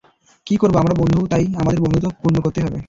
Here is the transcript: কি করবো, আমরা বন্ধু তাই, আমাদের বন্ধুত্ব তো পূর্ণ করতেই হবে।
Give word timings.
কি 0.47 0.55
করবো, 0.57 0.77
আমরা 0.77 0.93
বন্ধু 0.93 1.19
তাই, 1.27 1.43
আমাদের 1.59 1.79
বন্ধুত্ব 1.81 2.07
তো 2.07 2.15
পূর্ণ 2.21 2.37
করতেই 2.41 2.63
হবে। 2.63 2.79